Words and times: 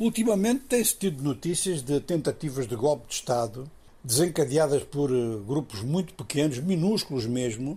Ultimamente 0.00 0.60
tem-se 0.68 0.94
tido 0.94 1.24
notícias 1.24 1.82
de 1.82 1.98
tentativas 1.98 2.68
de 2.68 2.76
golpe 2.76 3.08
de 3.08 3.14
Estado 3.14 3.68
desencadeadas 4.04 4.84
por 4.84 5.10
eh, 5.10 5.14
grupos 5.44 5.82
muito 5.82 6.14
pequenos, 6.14 6.60
minúsculos 6.60 7.26
mesmo, 7.26 7.76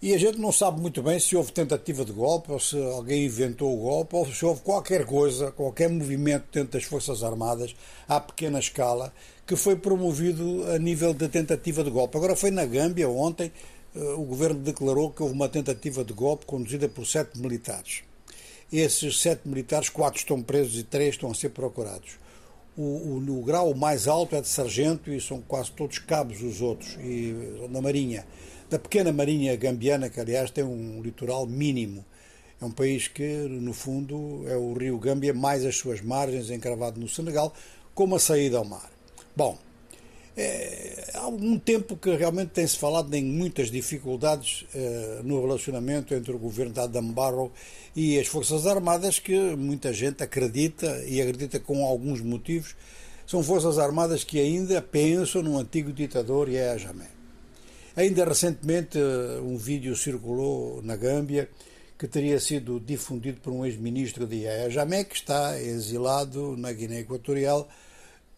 e 0.00 0.14
a 0.14 0.18
gente 0.18 0.38
não 0.38 0.50
sabe 0.50 0.80
muito 0.80 1.02
bem 1.02 1.20
se 1.20 1.36
houve 1.36 1.52
tentativa 1.52 2.02
de 2.02 2.12
golpe 2.12 2.50
ou 2.50 2.58
se 2.58 2.82
alguém 2.82 3.26
inventou 3.26 3.76
o 3.76 3.82
golpe 3.82 4.16
ou 4.16 4.26
se 4.26 4.42
houve 4.42 4.62
qualquer 4.62 5.04
coisa, 5.04 5.52
qualquer 5.52 5.90
movimento 5.90 6.46
dentro 6.50 6.72
das 6.72 6.84
Forças 6.84 7.22
Armadas, 7.22 7.76
à 8.08 8.18
pequena 8.18 8.58
escala, 8.58 9.12
que 9.46 9.54
foi 9.54 9.76
promovido 9.76 10.64
a 10.72 10.78
nível 10.78 11.12
de 11.12 11.28
tentativa 11.28 11.84
de 11.84 11.90
golpe. 11.90 12.16
Agora 12.16 12.34
foi 12.34 12.50
na 12.50 12.64
Gâmbia 12.64 13.06
ontem, 13.06 13.52
eh, 13.94 13.98
o 14.16 14.22
governo 14.22 14.60
declarou 14.60 15.10
que 15.10 15.22
houve 15.22 15.34
uma 15.34 15.50
tentativa 15.50 16.02
de 16.02 16.14
golpe 16.14 16.46
conduzida 16.46 16.88
por 16.88 17.04
sete 17.06 17.38
militares. 17.38 18.02
Esses 18.76 19.20
sete 19.20 19.48
militares, 19.48 19.88
quatro 19.88 20.18
estão 20.18 20.42
presos 20.42 20.78
e 20.78 20.82
três 20.82 21.14
estão 21.14 21.30
a 21.30 21.34
ser 21.34 21.50
procurados. 21.50 22.18
O, 22.76 22.82
o, 22.82 23.38
o 23.38 23.42
grau 23.42 23.72
mais 23.74 24.08
alto 24.08 24.34
é 24.34 24.40
de 24.40 24.48
sargento 24.48 25.12
e 25.12 25.20
são 25.20 25.40
quase 25.40 25.70
todos 25.70 25.98
cabos 25.98 26.42
os 26.42 26.60
outros, 26.60 26.94
e 27.00 27.32
na 27.70 27.80
Marinha 27.80 28.26
da 28.74 28.78
pequena 28.78 29.12
marinha 29.12 29.54
gambiana, 29.56 30.10
que 30.10 30.20
aliás 30.20 30.50
tem 30.50 30.64
um 30.64 31.00
litoral 31.00 31.46
mínimo. 31.46 32.04
É 32.60 32.64
um 32.64 32.70
país 32.70 33.08
que, 33.08 33.22
no 33.22 33.72
fundo, 33.72 34.44
é 34.48 34.56
o 34.56 34.72
rio 34.72 34.98
Gâmbia 34.98 35.34
mais 35.34 35.64
as 35.64 35.76
suas 35.76 36.00
margens, 36.00 36.50
encravado 36.50 37.00
no 37.00 37.08
Senegal, 37.08 37.52
como 37.94 38.16
a 38.16 38.18
saída 38.18 38.58
ao 38.58 38.64
mar. 38.64 38.90
Bom, 39.36 39.58
é, 40.36 40.93
há 41.24 41.26
algum 41.26 41.58
tempo 41.58 41.96
que 41.96 42.14
realmente 42.14 42.50
tem-se 42.50 42.78
falado 42.78 43.12
em 43.14 43.24
muitas 43.24 43.70
dificuldades 43.70 44.66
é, 44.74 45.20
no 45.24 45.40
relacionamento 45.40 46.14
entre 46.14 46.32
o 46.32 46.38
governo 46.38 46.72
de 46.72 46.80
Adam 46.80 47.10
Barrow 47.12 47.50
e 47.96 48.18
as 48.18 48.26
Forças 48.26 48.66
Armadas, 48.66 49.18
que 49.18 49.34
muita 49.56 49.92
gente 49.92 50.22
acredita, 50.22 51.02
e 51.06 51.22
acredita 51.22 51.58
com 51.58 51.84
alguns 51.84 52.20
motivos, 52.20 52.76
são 53.26 53.42
Forças 53.42 53.78
Armadas 53.78 54.22
que 54.22 54.38
ainda 54.38 54.82
pensam 54.82 55.42
no 55.42 55.56
antigo 55.56 55.92
ditador 55.92 56.48
Yahya 56.48 56.78
Jammeh. 56.78 57.14
Ainda 57.96 58.24
recentemente 58.24 58.98
eh, 58.98 59.40
um 59.40 59.56
vídeo 59.56 59.96
circulou 59.96 60.82
na 60.82 60.94
Gâmbia 60.94 61.48
que 61.98 62.06
teria 62.06 62.38
sido 62.38 62.78
difundido 62.78 63.40
por 63.40 63.52
um 63.52 63.64
ex-ministro 63.64 64.26
de 64.26 64.42
Yahya 64.42 64.68
Jammeh, 64.68 65.04
que 65.04 65.14
está 65.14 65.58
exilado 65.58 66.54
na 66.56 66.70
Guiné 66.70 67.00
Equatorial, 67.00 67.66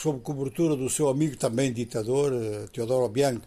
sob 0.00 0.20
cobertura 0.20 0.74
do 0.74 0.88
seu 0.88 1.08
amigo 1.08 1.36
também 1.36 1.72
ditador, 1.72 2.32
eh, 2.32 2.66
Teodoro 2.72 3.04
Obiang. 3.04 3.40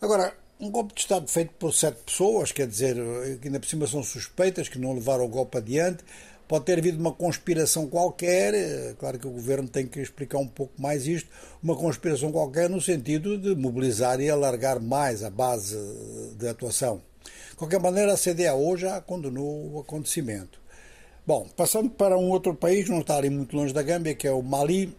Agora, 0.00 0.34
um 0.58 0.70
golpe 0.70 0.94
de 0.94 1.00
Estado 1.00 1.28
feito 1.28 1.52
por 1.58 1.72
sete 1.72 1.98
pessoas, 2.04 2.50
quer 2.50 2.66
dizer, 2.66 2.96
eh, 2.98 3.38
que 3.40 3.46
ainda 3.46 3.60
por 3.60 3.68
cima 3.68 3.86
são 3.86 4.02
suspeitas, 4.02 4.68
que 4.68 4.78
não 4.78 4.92
levaram 4.92 5.24
o 5.24 5.28
golpe 5.28 5.58
adiante, 5.58 6.04
Pode 6.50 6.64
ter 6.64 6.80
havido 6.80 6.98
uma 6.98 7.12
conspiração 7.12 7.86
qualquer, 7.86 8.52
eh, 8.54 8.96
claro 8.98 9.20
que 9.20 9.26
o 9.28 9.30
governo 9.30 9.68
tem 9.68 9.86
que 9.86 10.00
explicar 10.00 10.38
um 10.38 10.48
pouco 10.48 10.72
mais 10.82 11.06
isto, 11.06 11.28
uma 11.62 11.76
conspiração 11.76 12.32
qualquer 12.32 12.68
no 12.68 12.80
sentido 12.80 13.38
de 13.38 13.54
mobilizar 13.54 14.20
e 14.20 14.28
alargar 14.28 14.80
mais 14.80 15.22
a 15.22 15.30
base 15.30 15.78
de 16.36 16.48
atuação. 16.48 17.00
De 17.50 17.54
qualquer 17.54 17.78
maneira, 17.78 18.14
a 18.14 18.16
CDAO 18.16 18.76
já 18.76 19.00
condenou 19.00 19.74
o 19.74 19.78
acontecimento. 19.78 20.60
Bom, 21.24 21.48
passando 21.56 21.88
para 21.88 22.18
um 22.18 22.30
outro 22.30 22.52
país, 22.52 22.88
não 22.88 22.98
está 22.98 23.16
ali 23.16 23.30
muito 23.30 23.56
longe 23.56 23.72
da 23.72 23.82
Gâmbia, 23.82 24.16
que 24.16 24.26
é 24.26 24.32
o 24.32 24.42
Mali. 24.42 24.92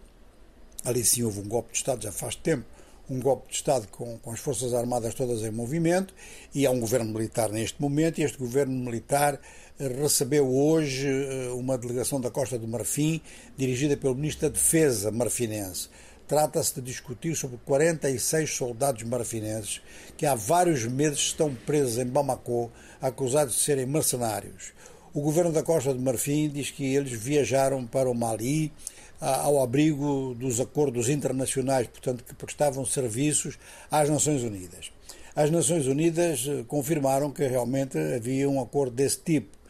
Ali 0.84 1.04
sim 1.04 1.22
houve 1.22 1.40
um 1.40 1.48
golpe 1.48 1.72
de 1.72 1.78
Estado 1.78 2.02
já 2.02 2.10
faz 2.10 2.34
tempo, 2.34 2.64
um 3.08 3.20
golpe 3.20 3.48
de 3.48 3.54
Estado 3.54 3.86
com, 3.88 4.18
com 4.18 4.32
as 4.32 4.40
Forças 4.40 4.74
Armadas 4.74 5.14
todas 5.14 5.42
em 5.42 5.50
movimento, 5.50 6.14
e 6.54 6.66
há 6.66 6.70
um 6.70 6.80
governo 6.80 7.12
militar 7.12 7.50
neste 7.50 7.80
momento, 7.80 8.18
e 8.18 8.24
este 8.24 8.38
governo 8.38 8.72
militar 8.72 9.40
recebeu 9.78 10.48
hoje 10.48 11.08
eh, 11.08 11.50
uma 11.52 11.76
delegação 11.76 12.20
da 12.20 12.30
Costa 12.30 12.58
do 12.58 12.68
Marfim, 12.68 13.20
dirigida 13.56 13.96
pelo 13.96 14.14
Ministro 14.14 14.48
da 14.48 14.54
Defesa 14.54 15.10
marfinense. 15.10 15.88
Trata-se 16.26 16.74
de 16.76 16.80
discutir 16.80 17.36
sobre 17.36 17.58
46 17.64 18.50
soldados 18.54 19.02
marfinenses 19.02 19.82
que 20.16 20.24
há 20.24 20.34
vários 20.34 20.84
meses 20.86 21.18
estão 21.18 21.54
presos 21.54 21.98
em 21.98 22.06
Bamako, 22.06 22.70
acusados 23.00 23.54
de 23.54 23.60
serem 23.60 23.86
mercenários. 23.86 24.72
O 25.14 25.20
governo 25.20 25.52
da 25.52 25.62
Costa 25.62 25.92
do 25.92 26.00
Marfim 26.00 26.48
diz 26.48 26.70
que 26.70 26.94
eles 26.94 27.12
viajaram 27.12 27.86
para 27.86 28.08
o 28.08 28.14
Mali 28.14 28.72
ao 29.20 29.62
abrigo 29.62 30.34
dos 30.34 30.58
acordos 30.58 31.10
internacionais, 31.10 31.86
portanto, 31.86 32.24
que 32.24 32.34
prestavam 32.34 32.86
serviços 32.86 33.58
às 33.90 34.08
Nações 34.08 34.42
Unidas. 34.42 34.90
As 35.36 35.50
Nações 35.50 35.86
Unidas 35.86 36.46
eh, 36.48 36.64
confirmaram 36.66 37.30
que 37.30 37.46
realmente 37.46 37.98
havia 37.98 38.48
um 38.48 38.60
acordo 38.60 38.96
desse 38.96 39.18
tipo 39.18 39.61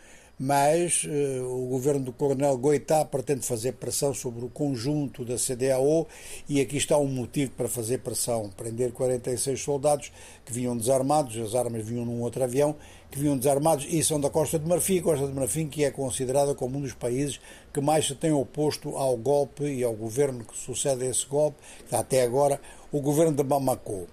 mas 0.45 1.05
uh, 1.05 1.45
o 1.45 1.69
governo 1.69 2.07
do 2.07 2.13
Coronel 2.13 2.59
Goitá 2.59 3.05
pretende 3.05 3.47
fazer 3.47 3.75
pressão 3.75 4.13
sobre 4.13 4.45
o 4.45 4.49
conjunto 4.49 5.25
da 5.25 5.37
CDAO 5.37 6.09
e 6.49 6.61
aqui 6.61 6.79
está 6.79 6.99
um 6.99 7.07
motivo 7.07 7.53
para 7.53 7.69
fazer 7.69 7.99
pressão: 7.99 8.51
prender 8.57 8.91
46 8.91 9.63
soldados 9.63 10.11
que 10.45 10.53
vinham 10.53 10.77
desarmados, 10.77 11.37
as 11.37 11.55
armas 11.55 11.87
vinham 11.87 12.05
num 12.05 12.23
outro 12.23 12.43
avião, 12.43 12.75
que 13.09 13.21
vinham 13.21 13.39
desarmados 13.39 13.87
e 13.89 14.03
são 14.03 14.21
da 14.21 14.29
Costa 14.29 14.59
de 14.59 14.69
Marfim, 14.69 15.01
Costa 15.01 15.29
de 15.29 15.33
Marfim 15.33 15.69
que 15.69 15.85
é 15.85 15.93
considerada 15.93 16.57
como 16.57 16.77
um 16.77 16.81
dos 16.81 16.93
países 16.93 17.39
que 17.73 17.81
mais 17.81 18.09
se 18.09 18.17
tem 18.17 18.33
oposto 18.33 18.97
ao 18.97 19.17
golpe 19.17 19.63
e 19.63 19.85
ao 19.85 19.95
governo 19.95 20.45
que 20.45 20.59
sucede 20.59 21.05
a 21.05 21.09
esse 21.09 21.25
golpe, 21.25 21.57
até 21.93 22.23
agora 22.23 22.61
o 22.91 23.01
governo 23.01 23.37
de 23.37 23.45
Bamako. 23.45 24.09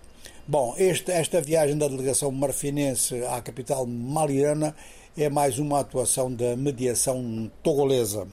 Bom, 0.52 0.74
este, 0.80 1.12
esta 1.12 1.40
viagem 1.40 1.78
da 1.78 1.88
delegação 1.88 2.32
marfinense 2.32 3.24
à 3.26 3.40
capital 3.40 3.86
maliana 3.86 4.76
é 5.16 5.30
mais 5.30 5.60
uma 5.60 5.80
atuação 5.80 6.34
da 6.34 6.56
mediação 6.58 7.52
togolesa. 7.62 8.28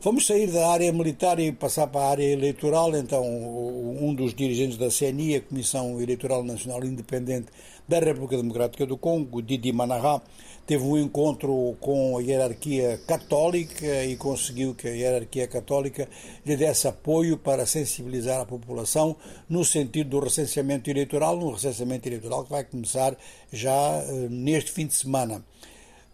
Vamos 0.00 0.28
sair 0.28 0.46
da 0.46 0.70
área 0.70 0.92
militar 0.92 1.40
e 1.40 1.50
passar 1.50 1.88
para 1.88 2.02
a 2.02 2.10
área 2.10 2.22
eleitoral. 2.22 2.96
Então, 2.96 3.24
um 3.26 4.14
dos 4.14 4.32
dirigentes 4.32 4.78
da 4.78 4.90
CNI, 4.90 5.34
a 5.34 5.40
Comissão 5.40 6.00
Eleitoral 6.00 6.44
Nacional 6.44 6.84
Independente 6.84 7.48
da 7.88 7.98
República 7.98 8.36
Democrática 8.36 8.86
do 8.86 8.96
Congo, 8.96 9.42
Didi 9.42 9.72
Manahá, 9.72 10.22
teve 10.64 10.84
um 10.84 10.96
encontro 10.96 11.76
com 11.80 12.16
a 12.16 12.22
hierarquia 12.22 13.00
católica 13.08 14.04
e 14.04 14.14
conseguiu 14.14 14.72
que 14.72 14.86
a 14.86 14.92
hierarquia 14.92 15.48
católica 15.48 16.08
lhe 16.46 16.56
desse 16.56 16.86
apoio 16.86 17.36
para 17.36 17.66
sensibilizar 17.66 18.40
a 18.40 18.46
população 18.46 19.16
no 19.48 19.64
sentido 19.64 20.10
do 20.10 20.20
recenseamento 20.20 20.88
eleitoral, 20.88 21.36
um 21.36 21.50
recenseamento 21.50 22.08
eleitoral 22.08 22.44
que 22.44 22.50
vai 22.50 22.62
começar 22.62 23.16
já 23.52 24.04
eh, 24.06 24.28
neste 24.30 24.70
fim 24.70 24.86
de 24.86 24.94
semana. 24.94 25.44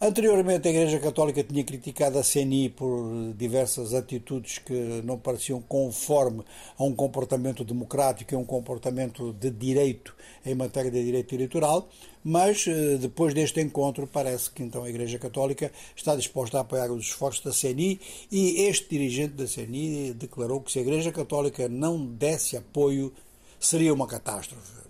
Anteriormente, 0.01 0.67
a 0.67 0.71
Igreja 0.71 0.99
Católica 0.99 1.43
tinha 1.43 1.63
criticado 1.63 2.19
a 2.19 2.23
CNI 2.23 2.69
por 2.69 3.33
diversas 3.37 3.95
atitudes 3.95 4.59
que 4.59 5.01
não 5.05 5.17
pareciam 5.17 5.63
conforme 5.63 6.43
a 6.77 6.85
um 6.85 6.95
comportamento 6.95 7.65
democrático 7.65 8.35
e 8.35 8.37
um 8.37 8.45
comportamento 8.45 9.33
de 9.33 9.51
direito 9.51 10.15
em 10.45 10.55
matéria 10.55 10.91
de 10.91 11.03
direito 11.03 11.35
eleitoral, 11.35 11.89
mas 12.25 12.67
eh, 12.67 12.99
depois 12.99 13.33
deste 13.33 13.61
encontro 13.61 14.07
parece 14.07 14.51
que 14.51 14.63
então 14.63 14.83
a 14.83 14.91
Igreja 14.91 15.19
Católica 15.19 15.73
está 15.97 16.15
disposta 16.17 16.59
a 16.59 16.63
apoiar 16.63 16.91
os 16.91 17.07
esforços 17.07 17.45
da 17.45 17.53
CNI 17.53 17.99
e 18.31 18.63
este 18.63 18.91
dirigente 18.91 19.35
da 19.35 19.47
CNI 19.47 20.13
declarou 20.13 20.61
que 20.61 20.73
se 20.73 20.81
a 20.81 20.83
Igreja 20.83 21.13
Católica 21.13 21.69
não 21.69 22.05
desse 22.05 22.57
apoio 22.57 23.13
seria 23.61 23.95
uma 23.95 24.09
catástrofe 24.09 24.85